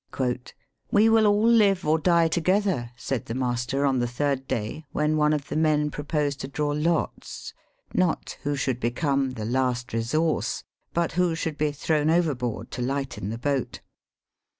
[0.91, 5.15] "We will all live or die together," said the master on, the third day, when
[5.15, 7.53] one of the men proposed to draw lots—
[7.93, 10.63] not who should become the last resource,
[10.95, 13.81] but who should be thrown overboard to lighten the boat.